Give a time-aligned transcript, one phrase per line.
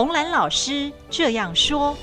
[0.00, 1.94] 红兰老师这样说。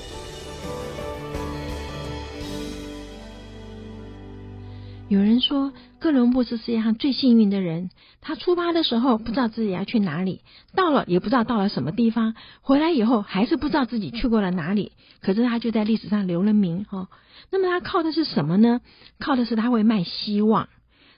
[5.07, 7.89] 有人说，哥伦布是世界上最幸运的人。
[8.21, 10.41] 他出发的时候不知道自己要去哪里，
[10.75, 14.91] 到了也不知道到了什么地方，回来以后还是不知道自己去过了哪里。
[15.23, 17.07] 可是他就在历史上留了名哈。
[17.49, 18.81] 那么他靠的是什么呢？
[19.17, 20.69] 靠的是他会卖希望。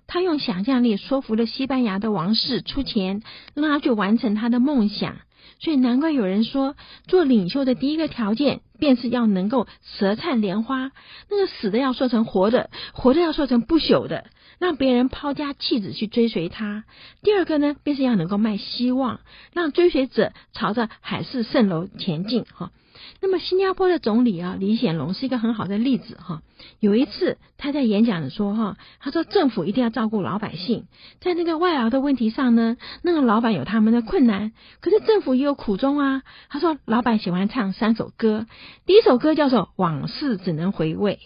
[0.07, 3.21] 他用想象力说服了西班牙的王室出钱，
[3.53, 5.17] 让他去完成他的梦想。
[5.59, 6.75] 所以难怪有人说，
[7.07, 10.91] 做领袖的第一个条件，便是要能够舌灿莲花，
[11.29, 14.25] 那个死的要说成活的，活的要说成不朽的，
[14.57, 16.85] 让别人抛家弃子去追随他。
[17.21, 19.19] 第二个呢，便是要能够卖希望，
[19.53, 22.45] 让追随者朝着海市蜃楼前进。
[22.53, 22.71] 哈。
[23.21, 26.41] 那么，新加坡的总理啊，李显龙是一个很好的例子哈。
[26.79, 30.85] 有一次，他在演讲的说哈，他说政府一定要照顾老百姓，
[31.19, 36.23] 在那个外劳的问题上呢，那个老板有他们的困难，可是政府也有苦衷啊。
[36.49, 38.45] 他说，老板喜欢唱三首歌，
[38.85, 41.19] 第一首歌叫做《往事只能回味》，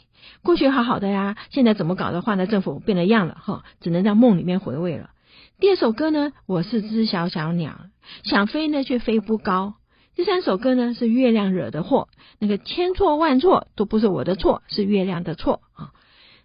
[0.44, 2.48] 过去好好的呀，现在怎么搞的话呢？
[2.48, 5.10] 政府变了样了哈，只能在梦里面回味了。
[5.60, 7.80] 第二首歌呢，我是只小小鸟，
[8.24, 9.76] 想飞呢却飞不高。
[10.16, 15.92] 第三首歌呢，是月亮惹的祸，那个千错万错都不是我的错，是月亮的错啊。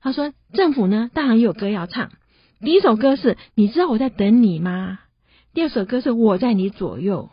[0.00, 2.10] 他说政府呢，当然有歌要唱。
[2.60, 5.00] 第一首歌是你知道我在等你吗？
[5.52, 7.28] 第二首歌是我在你左右。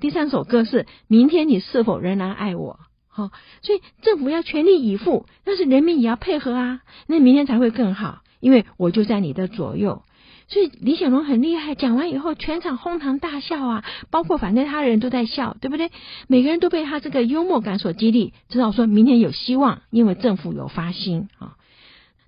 [0.00, 2.80] 第三首歌是明天你是否仍然爱我？
[3.06, 3.30] 好，
[3.62, 10.02] 所以政府要全力以赴，但是人民也要配合啊，那明天才会更好，因为我就在你的左右。
[10.48, 15.90] 所以李显龙很厉害，讲完以后全场哄堂大笑啊，包括反对他的人都在笑，对不对？
[16.28, 21.56] 每个人都被他这个幽默感所激励，知道说明天有希望，因为政府有发心啊。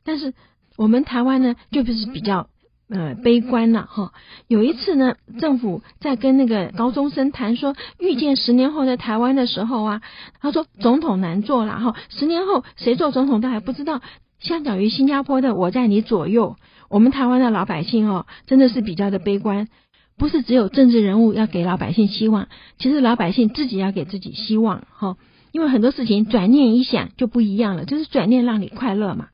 [0.05, 0.35] 但是
[0.77, 2.49] 我们台湾呢，就不是比较
[2.89, 4.13] 呃悲观了哈。
[4.49, 10.03] 有一次呢，政府在跟那个高中生谈说预见十年后的台湾的时候啊，
[10.41, 14.03] 他说总统难做了哈，十年后谁做总统都还不知道。
[14.41, 16.57] 相较于新加坡的我在你左右。
[16.89, 19.69] 我们台湾的老百姓哦，真的是比较的悲观，
[20.17, 25.17] 不是只有政治人物要给老百姓希望，其实老百姓自己要给自己希望哈，
[25.53, 29.29] 因为很多事情转念一想就不一样了，就是转念让你快乐嘛。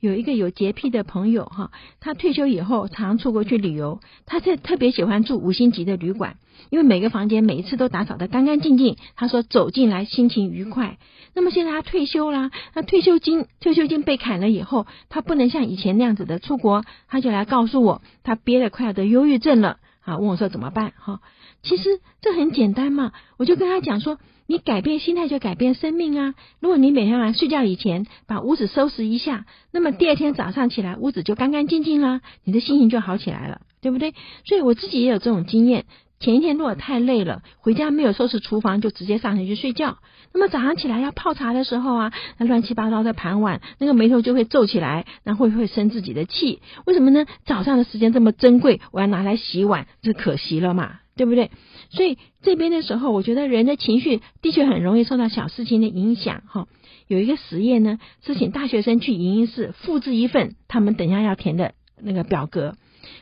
[0.00, 1.70] 有一个有洁癖的朋友哈，
[2.00, 6.36] 他退休以后常出国去旅游，他特特别喜欢住五星级的旅馆，
[6.70, 10.98] 因为每个房间每一次都打扫得干干净净，他说走进来心情愉快。
[11.34, 21.20] 那么现在他退休啦，那退休金退休金被砍了以后，他不能像以前那样子的出国，他就来告诉我，他憋得快要得忧郁症了啊，问我说怎么办哈？
[21.62, 24.18] 其实这很简单嘛，我就跟他讲说。
[24.50, 26.34] 你改变心态就改变生命啊！
[26.58, 34.14] 如果你每天晚上睡觉以前把屋子收拾一下，那么第二天早上起来屋子就干干净净啦，你的心情就好起来了，对不对？
[34.46, 35.84] 所以我自己也有这种经验。
[36.20, 39.98] 前一天如果太累了，回家没有收拾厨房就直接上床去睡觉，
[40.34, 46.60] 那么早上起来要泡茶的时候啊，那乱七八糟的盘碗，那个眉头就会皱起来，那会不会生自己的气？
[46.86, 47.26] 为什么呢？
[47.44, 51.52] 早上的时间这么珍贵，我要拿来洗碗，这可惜了嘛，对不对？
[51.90, 56.42] 所以这边的时候，我觉得人的情绪的确很容易受到小事情的影响。
[56.46, 56.66] 哈，
[57.06, 62.74] 有一个实验呢，是请大学生去影音室复制一份他们等下要填的那个表格。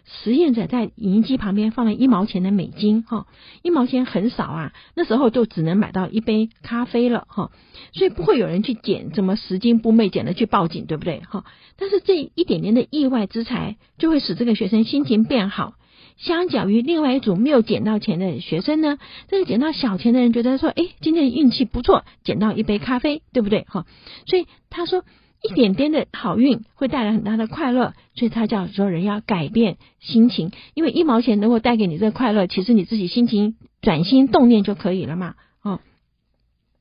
[0.05, 3.27] 实验者在影音机旁边放了一毛钱的美金，哈，
[3.63, 7.51] 一毛钱很少啊，那时候就只能买到一杯咖啡了，哈，
[7.93, 11.21] 所以不会有人去捡，怎么拾金不昧捡的去报警，对不对？
[11.21, 11.45] 哈，
[11.77, 15.75] 但是这一点点的意外之财，就会使这个学生心情变好。
[16.19, 18.97] 相较于另外一组没有捡到钱的学生呢，
[19.29, 23.67] 这个捡到小钱的人觉得说，诶，今天运气不错，捡到一杯咖啡，对不对？
[23.69, 23.85] 哈，
[24.27, 25.05] 所以他说，
[25.49, 35.35] 一点点的好运会带来很大的快乐，所以他叫说人要改变心情，因为一毛钱能够带给你这快乐，其实你自己心情转心动念就可以了嘛。
[35.63, 35.81] 哦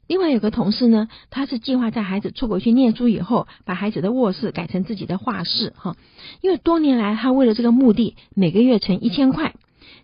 [0.08, 5.98] 另外有个同事呢，他是计划在孩子出国去念书以后，把孩子的卧室改成自己的画室哈。
[6.42, 9.56] 因为多年来他为了这个目的，每个月存一千块，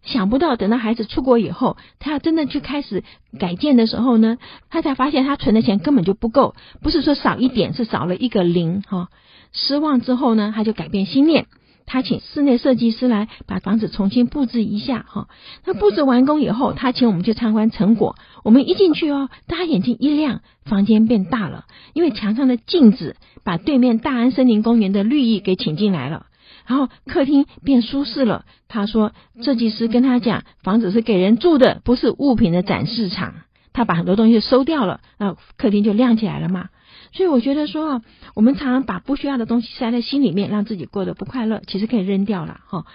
[0.03, 3.03] 想不到等到孩子出国以后，他要真的去开始
[3.39, 4.37] 改建的时候呢，
[4.69, 9.09] 他才发现他存的钱根本就不够，不是说少一点，是少了一个零哈。
[9.53, 11.45] 失望之后呢，他就改变心念。
[11.87, 15.27] 他请室内设计师来把房子重新布置一下，哈。
[15.65, 18.15] 那布置完工以后，他请我们去参观成果。
[18.45, 26.27] 我们一进去哦，大家眼睛一亮，房间变大了，因为墙上的镜子把对面大安森林公园的绿意给请进来了。
[26.71, 28.45] 然后客厅变舒适了。
[28.69, 29.11] 他说，
[29.43, 33.33] 设计师跟他讲，房子是给人住的，不是物品的展示场。
[33.73, 36.69] 他把很多东西收掉了，那客厅就亮起来了嘛。
[37.11, 38.01] 所以我觉得说，
[38.35, 42.85] 我们常常把不需要的东西塞在心里面，让自己过得不快乐，其实可以扔掉了哈。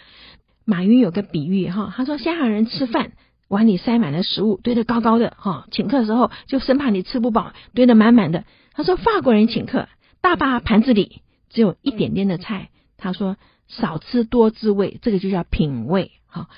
[0.65, 3.13] 马云有个比喻哈，他说香港人吃饭
[3.47, 5.67] 碗里塞满了食物，堆得高高的哈。
[5.71, 8.45] 请客的时候就生怕你吃不饱，堆得满满的。
[8.73, 9.87] 他说法国人请客，
[10.23, 11.21] 大把盘子里
[11.51, 12.71] 只有一点点的菜。
[12.99, 13.37] 他说
[13.69, 16.13] 少吃多滋味，这个就叫品味。
[16.27, 16.49] 好，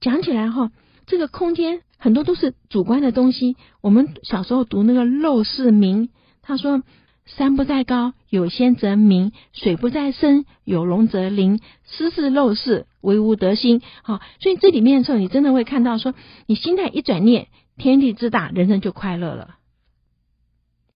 [0.00, 0.70] 讲起来哈，
[1.06, 3.56] 这个空间很多都是主观的东西。
[3.80, 6.08] 我们小时候读那个《陋室铭》，
[6.42, 6.82] 他说。
[7.26, 11.58] 山不在高，有仙则名；水不在深，有龙则灵。
[11.82, 13.80] 斯是陋室，惟吾德馨。
[14.02, 16.12] 好，所以这里面的时候，你真的会看到说，
[16.44, 17.48] 你心态一转念，
[17.78, 19.56] 天地之大，人生就快乐了。